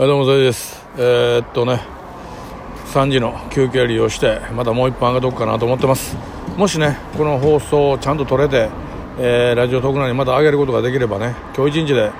[0.00, 0.82] はいどうもそれです。
[0.96, 1.82] えー、っとね
[2.86, 6.16] 3時の休憩利用してまたもう一本上げとくかなと思ってます。
[6.56, 8.70] もしねこの放送をちゃんと撮れて、
[9.18, 12.12] えー、ラジオトーク内にまた上げることができればね今日一日で、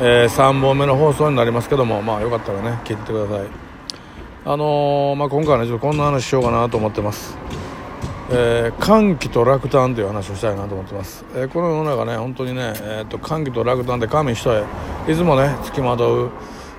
[0.00, 3.48] えー、3本目の放送になりますけどもまあよかったらね聞いてください。
[4.44, 7.36] あの、まあ、今回はねちょっとこんな話しようかなと思ってます。
[8.30, 14.64] えー、歓喜と落胆という話をしたいなと思ってます、えー、この世の中ね本当にね、えーと、歓喜と落胆で神一重
[15.06, 16.30] いつもね付きまとう、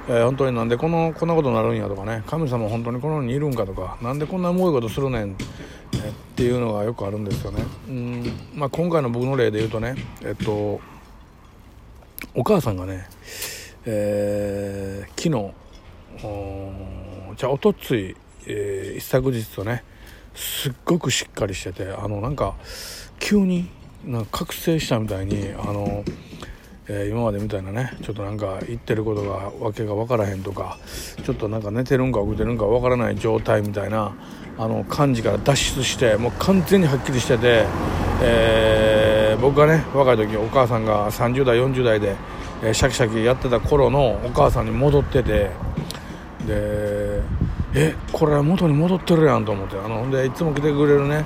[0.08, 2.24] えー、本当になんでこのこんなことになるんやとかね。
[2.28, 3.98] 神様本当にこの世にいるんかとか。
[4.02, 7.64] なんでこんな重いことするねん、え、っていうのがよくあるんですよね。
[7.88, 8.24] うん、
[8.54, 9.96] まあ、今回の僕の例で言うとね。
[10.24, 10.80] えっと
[12.34, 13.08] お母さんがね、
[13.86, 15.54] えー、昨日
[17.38, 18.16] じゃあおとつい、
[18.46, 19.84] えー、一昨日とね
[20.34, 22.56] すっごくしっかりしててあのなんか
[23.20, 23.70] 急に
[24.06, 26.04] なんか覚醒したみたいにあの、
[26.88, 30.78] えー、今までみたいなねちょっとなんか言ってることが訳が分からへんとか
[31.24, 34.14] ちょっとなんか寝てるんか起きてるんか分からない状態みたいな
[34.58, 37.66] あの感じから脱出してもう完全にはっきりしてて、
[38.22, 42.16] えー、僕がね若い時お母さんが30代40代で、
[42.64, 45.50] えー、シャキシャキやってた頃のお母さんに戻ってて
[46.48, 47.22] で
[47.74, 51.26] えこれ元に戻ってるやんと思ってあのでいつも来てくれるね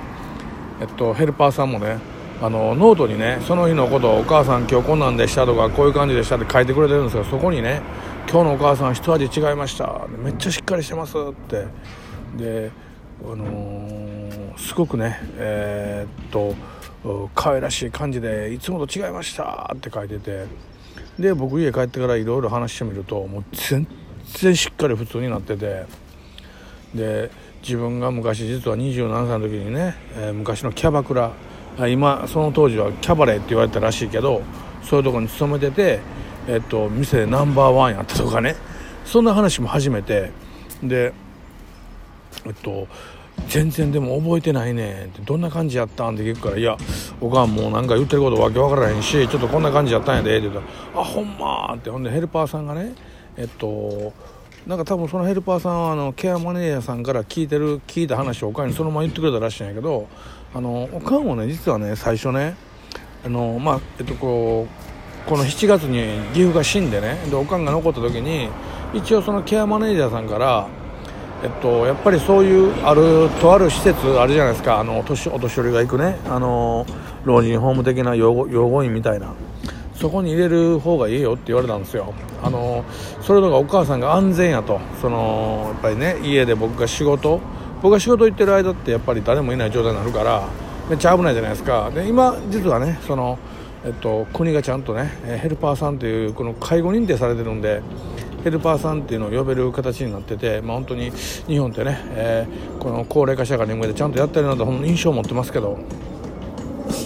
[0.80, 1.98] えっとヘルパーさんもね
[2.42, 7.82] あのノートにねその日のことをお母さん今日こんなんでしたとかこういう感じでしたって書いてくれてるんですけどそこにね
[8.30, 11.16] 今日のお母さん一味違いましためっちゃしっかりしてます。
[11.18, 11.66] って
[12.38, 12.70] で
[13.22, 16.54] あのー、すごくねえー、っと
[17.34, 20.46] 可愛らしい感じでいつもと違いましたって書いてて
[21.18, 23.86] で僕家帰ってからいろいろ話してみるともう全
[24.38, 25.84] 然しっかり普通になってて
[26.94, 27.30] で
[27.62, 31.32] 自分が昔実は27歳の時にね、えー、昔のキャバクラ
[31.88, 34.42] 今その当時はキャバレーって言われたらしいけど
[34.82, 36.00] そういうとこに勤めてて、
[36.46, 38.56] えっと、店でナンバーワンやったとかね。
[39.04, 40.30] そんな話も初めて
[40.82, 41.12] で
[42.46, 42.86] えっと
[43.48, 46.76] 全然でも覚えてないねってどんな感じやったんって聞くから「いや
[47.20, 50.66] おかんもうなんか言ってることわけわからへんしちょっとこんな感じやったんやで」って言ったら
[51.02, 51.90] 「あほんま」って。
[51.90, 52.94] ほんでヘルパーさんがね
[53.36, 54.12] えっと
[54.66, 60.06] なんか多分そのヘルパーさんはあのケアマネージャーさんから聞いてる聞いた話をおかんにそのまま言ってくれたらしいんやけど
[60.52, 62.56] あのおかんもね実はね最初ね
[63.24, 64.66] あのまあえっとこ
[65.26, 68.48] うこの7月に岐阜が死んでねでおかんが残った時に
[68.92, 70.68] 一応そのケアマネージャーさんから
[71.42, 76.84] えっと、やっぱりそういうあるとある施設あるじゃないですかあのお年お年寄りが行くねあの
[77.24, 79.32] 老人ホーム的な養護院みたいな
[79.94, 82.14] そこに入れる方がいいよって言われたんですよ。
[82.42, 82.84] あの
[83.20, 84.80] それとかお母さんが安全やと。
[85.02, 87.38] そのやっぱりね家で僕が仕事
[87.82, 90.48] 僕が仕事行ってる間ってやっぱり誰もいない状態になるから
[90.88, 91.90] めっちゃ危ないじゃないですか。
[91.90, 93.38] で今実はねその
[93.82, 95.10] えっと、国がちゃんとね
[95.40, 97.80] ヘルパーさんというこの介護認定されてるんで
[98.44, 101.10] ヘルパーさんっていうのを呼べる形になってて、まあ、本当に
[101.46, 105.78] 日本ってね、えー、この高齢化社会に向けてちゃんとやってるなと印象を持ってますけど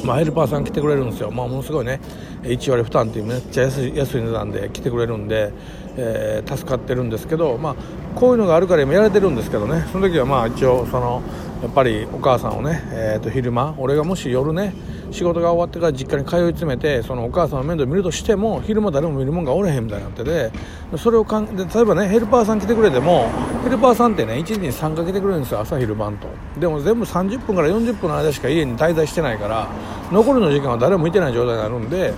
[0.04, 2.00] まあ、ヘルパーさん来てくれるんですよ、まあ、ものすごいね
[2.42, 5.52] 1割負担っていうめっちゃ安い安い値段で来てくれるんで、
[5.96, 7.76] えー、助かってるんですけど、まあ、
[8.14, 9.86] こういうのがあるから今やれてるんですけどね。
[9.92, 11.22] その時はまあ一応その
[11.62, 14.74] やっぱりお母さんをね、えー、と昼間俺がもし夜ね
[15.10, 20.50] 仕事が終わってから実家に通い詰めてそのお母さんの面倒見るとしても昼間誰も見るもんがおれへんみたいになってて
[20.98, 23.30] それをかんで例えばねヘルパーさん来てくれても
[23.62, 26.28] ヘルパーさんってね1日に3回来てくれるんですよ朝昼晩と。
[26.60, 29.68] でも全部30分から40分の間しか家に滞在してないから
[30.12, 32.12] 残りの時間は誰もいてない状態になるんで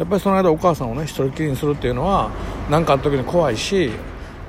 [0.00, 2.30] やっぱりその間お母さんをね一人きりにするっていうのは
[2.68, 3.90] 何かあった時に怖いし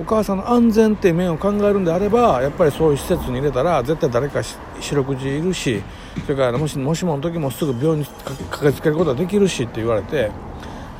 [0.01, 5.83] お母さんの安全っていう面を考えるんであればやっぱりそういう施設に入れたら絶対誰か四六時いるし
[6.23, 10.31] それからもしもしもの時もすぐ病院に駆けつけることができるしって言われて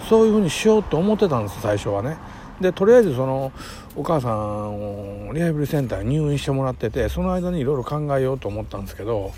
[0.08, 2.18] そういうふうにしようと思ってたんです最初はね。
[2.60, 3.52] でとりあえずその
[3.96, 9.32] お母さんをリハビリセンターに入院してもらっててその間にいろいろ考えようと思ったんですけど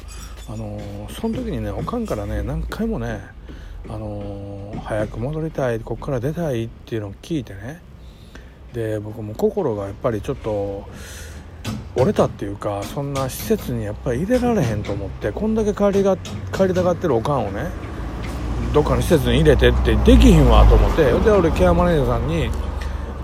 [0.49, 3.21] あのその時にねおかんからね何回もね
[3.87, 7.81] あの早く戻りたいここから出たいっていうのを聞いてね
[8.73, 10.87] で僕も心がやっぱりちょっと
[11.95, 16.17] 折れたっていうかそんな施設にやっぱり入れられへんと思ってこんだけ帰りが
[16.51, 17.69] 帰りたがってるおかんをね
[18.73, 22.51] どっかの施設に入れてってできひんわと思ってで俺ケアマネージャーさんに、えっ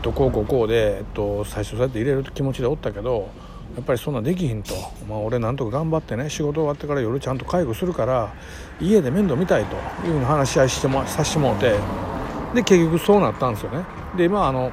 [0.04, 3.30] と、こうこうこうで、えっと、最初そうやって入れる気持ちでおったけど
[3.76, 4.74] やっぱりそんなできひんと、
[5.08, 8.34] まあ、俺なんとか頑張ってね仕事終わってから夜ちゃんと介護するから
[8.80, 9.76] 家で面倒見たいと
[10.08, 12.10] いうふうに話し合いしてもさせてもらって。
[12.54, 13.84] で結局そうなったんですよね。
[14.18, 14.72] で今あの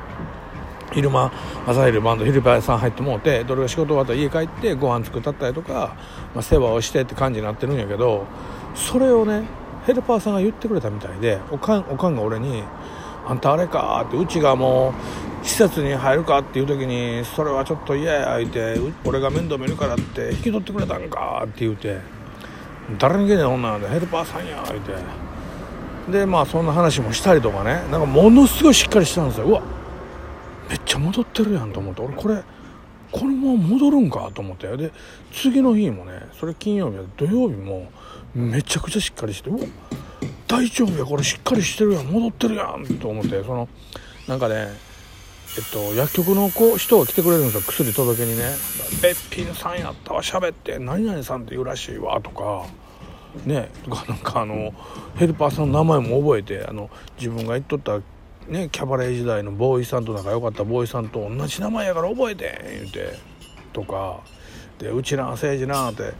[0.92, 1.32] 昼間
[1.66, 5.96] 朝昼晩と昼場さん入ってもうてどれが仕事終わったら家帰ってご飯作ったったりとか、
[6.34, 8.24] まあ、世話をしてって感じになってるんやけど
[8.74, 9.44] それをね
[9.86, 12.62] ヘルパーさんが言ってくれたみたいでおかんおかんが俺に
[13.26, 14.94] 「あんたあれか」ってうちがも
[15.42, 16.38] う施設に入るか？
[16.38, 21.42] っていう時にそれはちょっと嫌や言うて俺が面倒見るからって引き取ってくれたんか？
[21.44, 21.98] って言うて
[22.98, 24.92] 誰に言えねん女なんでヘルパーさんや言うて。
[26.10, 29.46] でまあそんな話もしたりとかねなんかものすごいしっかりしたんですよ。
[29.46, 29.62] うわっ
[31.06, 32.02] 戻ってるやんと思って。
[32.02, 32.42] 俺これ
[33.12, 34.76] このまま戻るんかと思って。
[34.76, 34.92] で
[35.32, 37.90] 次の日もねそれ金曜日土曜日も
[38.34, 39.60] めちゃくちゃしっかりしてうわ
[40.46, 43.42] 大丈夫やこれしっかりしてるやん戻ってるやんと思って。
[43.42, 43.68] その
[44.26, 44.86] なんかね
[45.56, 48.44] えっと、薬局の子人が来てくれるんですよ薬届けにね
[49.00, 52.66] 「べっぴんさんやったわ喋って何々さんって言うらしいわ」とか。
[53.44, 54.72] ねとかなんかあの
[55.16, 56.88] ヘルパーさんの名前も覚えてあの
[57.18, 58.00] 自分が言っとった
[58.48, 63.18] ねキャバレー時代のボーイさんと仲良かったボーイさんと同じ名前やから覚えて言うて。
[63.72, 64.20] とか。
[64.78, 66.12] でうちな政治なって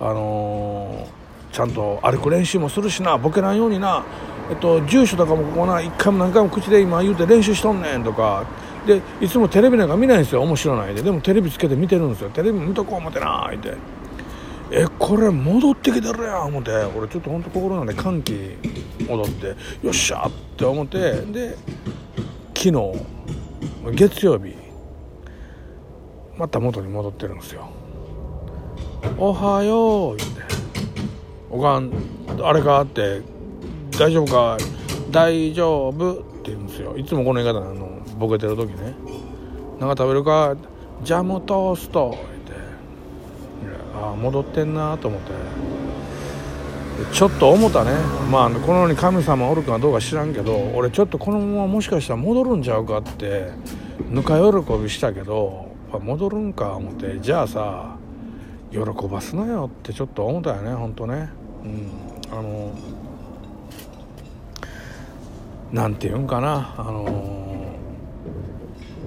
[0.00, 4.04] あのー、ちゃんと歩く練習もするしなボケないようにな。
[4.50, 8.46] えっと住所とかもここな一回も何回も口で今言うて練習しとんねんとか。
[8.86, 11.02] でいつもテレビなんか見ないんですよ面白ないで。
[11.02, 12.30] でもテレビつけて見てるんですよ。
[12.30, 13.74] テレビ見とこう思ってなーって。
[14.70, 16.70] えこれ戻ってきてるやん思って。
[16.96, 18.56] 俺ちょっと本当心なんで歓喜
[19.08, 19.46] 戻って
[19.82, 21.56] よっしゃって思ってで
[22.54, 22.72] 昨日
[23.94, 24.54] 月曜日
[26.36, 27.68] また元に戻ってるんですよ
[29.16, 30.42] 「おはよう」言って
[31.50, 31.92] 「おかん
[32.42, 33.22] あれか?」って
[33.98, 34.58] 「大丈夫か
[35.10, 36.96] 大丈夫」って言うんですよ。
[36.96, 37.88] いつもこの言い方なの
[38.18, 38.94] ボケてる時ね
[39.80, 40.54] 「なんか食べるか
[41.02, 42.14] ジャムトースト」
[44.02, 45.32] ああ戻ってんなと思って。
[47.12, 47.92] ちょっと思ったね。
[48.30, 53.50] まあこの世に神様おるかどうか知らんけど俺ちょっとこのままもしかしたら戻るんちゃうかって
[54.10, 57.20] ぬか喜びしたけど戻るんか思って。
[57.20, 57.96] じゃあさ
[58.72, 58.78] 喜
[59.08, 61.30] ばすなよってちょっと思ったよねほんとね。
[61.64, 61.90] うん。
[62.30, 62.72] あの
[65.72, 66.74] なんて言うんかな。
[66.76, 67.76] あの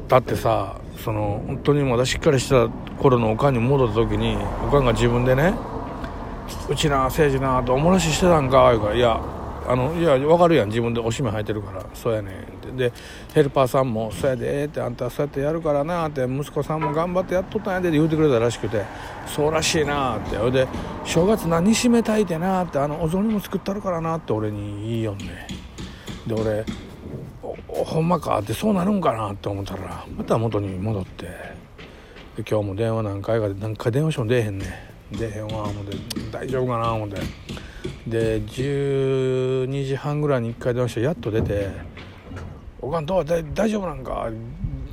[0.08, 2.70] だってさその本当にまだしっかりした
[3.02, 4.38] 頃のおかんに戻った時に
[4.68, 5.56] おかんが自分でね
[6.70, 9.20] 「うちな誠治な」とおもらししてたんか言うから「いや
[9.68, 12.38] あのいや分かるやん自分でおしめ履いてるからそうやねん」っ
[12.76, 12.94] てで
[13.34, 18.84] ヘルパーさんも「そうやで」って「あんたそうやってやるからな」って息子さんも頑張ってやっとったんやでって言うてくれたらしくて
[19.26, 20.38] 「そうらしいな」って。
[20.38, 20.68] ほいで
[21.04, 25.48] 「正月何しめ炊いてな」って「あのお雑煮も作ったるからな」って俺に言いよんね
[26.28, 26.66] で俺
[27.68, 31.62] ほんまかってそうなるんかなって思ったらまた元に戻って。
[32.38, 34.66] で今日も電話何回かで何回電話しても出えへんね
[35.12, 35.98] 出えへんわ思って
[36.32, 37.18] 大丈夫かな思って
[38.08, 41.70] で12時半ぐらいに1回電話してやっと出て
[42.82, 43.26] 「おかんどう？
[43.26, 44.30] 大大丈夫なんか？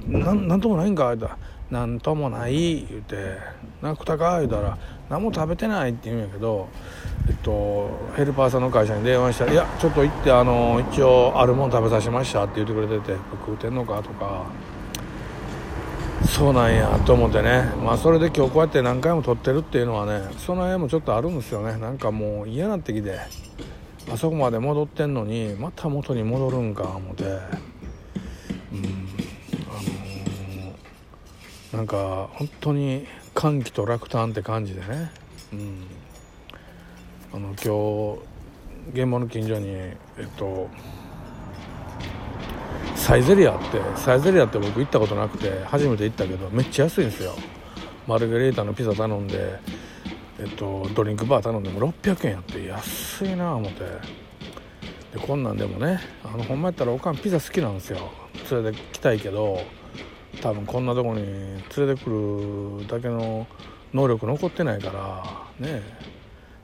[0.07, 1.39] なんなんともないんか?」言うた
[1.71, 3.17] 「なんともない」言うて
[3.83, 4.77] 「なくたか?」言うたら
[5.09, 6.69] 「何も食べてない」って言うんやけど
[7.29, 13.13] えっと、ヘルパーさんの会社に電話したら「いやちょっと行ってあの一応あるもん食べさせました」って言ってくれてて
[13.47, 14.45] 「食うてんのか?」とか
[16.29, 17.65] そうなんやと思ってね。
[17.83, 21.77] まあそれで今日こうやって何回も撮ってるっていうのはねその辺もちょっとあるんですよね。
[21.79, 23.19] なんかもう嫌なってきて
[24.13, 27.25] あそこまで戻ってんのにまた元に戻るんか思って。
[27.25, 27.39] うんあ
[29.73, 35.11] のー、なんか本当に歓喜と落胆って感じでね。
[35.53, 35.87] うん。
[37.33, 38.19] あの今
[38.95, 40.69] 日現場の近所にえっと
[43.09, 47.33] サイゼリアってサイゼリアって僕行ったことなくて初めて行ったけどめっちゃ安いんですよ。
[48.07, 49.59] マルゲリータのピザ頼んで
[50.39, 53.79] えっとドリンクバー頼んでも600円やって安いなあ思って。
[55.15, 58.13] でこんなんでもねあのほんまやったらおかんピザ好きなんですよ。
[58.51, 59.63] 連れてきたいけど
[60.43, 63.47] 多分こんなとこに連れてくるだけの
[63.95, 64.91] 能力残ってないか
[65.59, 65.81] らね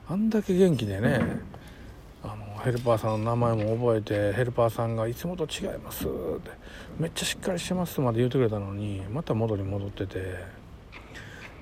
[0.07, 1.21] あんだけ元気でね
[2.65, 6.49] ヘルパーさんの名前も覚えてヘルパーさんが「いつもと違います」って
[6.97, 10.35] 「めっちゃしっかりしてます」まで言うてくれたのにまた元に戻ってて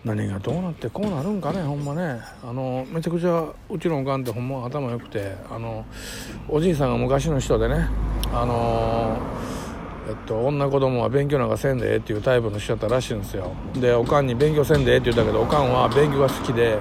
[0.05, 2.21] 何がどうなってこうなるんかねほんまね。
[2.41, 5.85] あのめちゃくちゃうちのおかんってほんま頭良くてあの
[6.47, 7.89] おじいさんが昔の人でね
[8.33, 9.17] あの
[10.07, 13.51] えっと、女子供は勉強なんかせんでええっていうタイプの人だったらしいんですよ。
[13.73, 16.77] でおかんに勉強せんでええって言ったけどおかんは勉強が好きで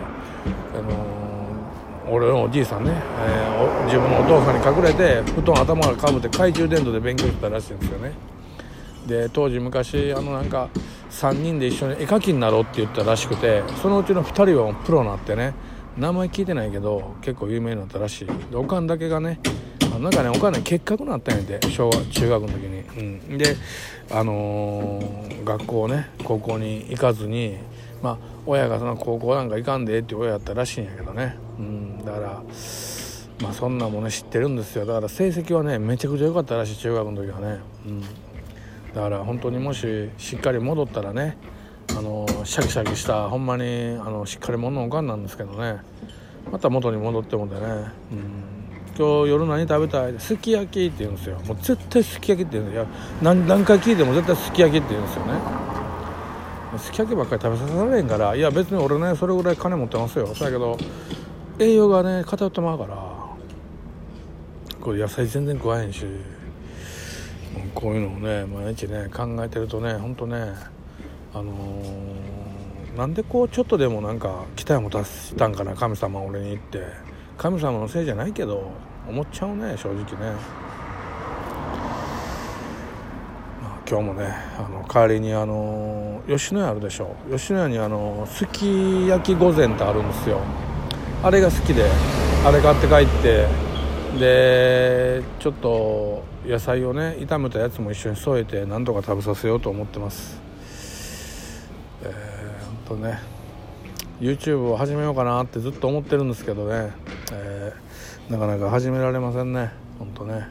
[0.74, 1.21] あの
[2.08, 8.12] 俺のおじいさんね、えー、自分のお父さんに隠れて布団頭がかぶって懐中電灯で勉強してたらしいんですよね。
[9.06, 10.68] で当時昔あのなんか
[11.10, 15.54] 3人で一緒に絵描きになろうって言ったらしくてそのうちの2人はプロになってね
[15.96, 18.26] 名前聞いてないけど結構有名になったらしい。
[18.50, 19.40] でおかんだけがね
[19.98, 22.80] なんかねおかんね結核になったんやて小学中学の時に、
[23.30, 23.56] うん、で
[24.10, 27.58] あのー、学校ね高校に行かずに
[28.02, 32.42] まあ親がその高校なんか行かんでって親やったらしいんやけどね、うん、だから
[33.40, 34.86] まあそんなもね知ってるんですよ。
[34.86, 38.06] だから成績はねめちゃくちゃ良かったらしい中学の時はね、うん、だ
[38.94, 41.36] から本当にもししっかり戻ったらね
[41.90, 45.80] あのシャキシャキしたほんまにあのしっかり者のおかんなんですけどね。
[46.50, 47.90] また元に戻ってもんでね、うん、
[48.98, 50.18] 今日夜何食べたい？
[50.18, 51.38] すき焼きって言うんですよ。
[51.46, 52.86] もう絶対すき焼きって言うんですよ。
[53.22, 55.34] 何何回聞いても絶対すき焼きって言うんですよね。
[56.78, 60.26] すき焼きばっかり食べさせられへんからいや別に俺ねそれぐらい金持ってますよ。
[60.26, 60.76] だけど
[61.62, 62.96] 栄養がね偏ってまうから
[64.80, 66.04] これ野菜全然食わへんし
[67.74, 70.54] こういうのをね毎日ね考えてるとねほんとね
[71.34, 77.12] あのー、なんでこうちょっとでもなんか期待を持たせたんかな神様俺に言って。
[77.42, 78.70] 神様のせいじゃないけど
[79.08, 80.06] 思っちゃうね正直ね、
[83.60, 87.16] まあ、今日もねあの代わりにあの吉野家あるでしょ。
[87.30, 90.40] 吉野家にあのすき焼き御膳ってあるんですよ。
[91.24, 91.84] あれが好きで
[92.44, 93.46] あれ買って帰って
[94.18, 100.40] でちょっと野菜をね炒めたやつも一緒に添えて何とか食べさせようと思ってます。
[102.02, 103.20] えー、ほんとね
[104.20, 106.90] YouTube を始めようかなってずっと思ってるんですけどね、
[107.32, 109.70] えー、なかなか始められませんね。
[110.00, 110.48] ほんとね、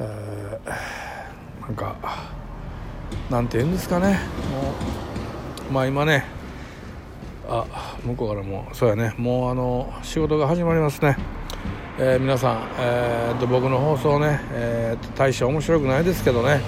[0.00, 1.96] えー、なんか
[3.30, 4.20] なんて言うんですかね。
[4.50, 6.26] もうまあ今ね
[7.48, 9.14] あ向こうからもそうやね。
[9.18, 11.16] もうあの仕事が始まりますね。
[11.98, 16.60] えー、皆さん、えー、と僕の放送ね、えー、と大して面白くないですけどね、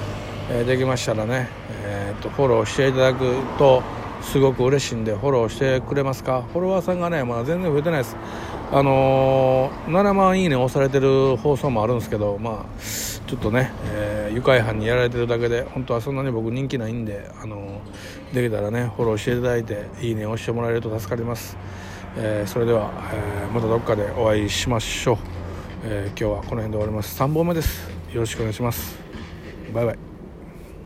[0.51, 1.49] えー、できましたらね、
[1.83, 3.25] えー、とフォローしていただく
[3.57, 3.83] と
[4.21, 6.43] すごく嬉しいんでフォローしてくれますか？
[6.53, 8.17] フォロワーさんがねまだ全然増えてないです。
[8.73, 12.81] あのー、7万いいね押されてる放送もあるんですけどまあ
[13.35, 17.81] ちょっとね、えー、愉快犯にやられてるだけで本当はそんなに僕人気ないんで、あの、
[18.33, 21.57] できたらねフォローしていただいていいねを押してもらえると助かります。
[22.17, 25.17] えー、それでは、え、またどっかでお会いしましょう、
[25.83, 27.21] え、今日はこの辺で終わります。
[27.21, 27.91] 3本目です。
[28.13, 28.97] よろしくお願いします。
[29.73, 30.14] バイバイ。